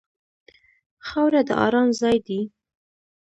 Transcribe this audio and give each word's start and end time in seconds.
خاوره 1.07 1.41
د 1.47 1.49
ارام 1.65 1.89
ځای 1.99 2.17
دی. 2.27 2.41